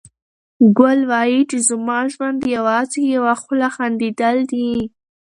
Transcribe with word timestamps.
ګل 0.77 0.99
وايي 1.11 1.41
چې 1.49 1.57
زما 1.69 1.99
ژوند 2.13 2.39
یوازې 2.55 3.01
یوه 3.15 3.33
خوله 3.41 3.69
خندېدل 3.75 4.37
دي. 4.51 4.71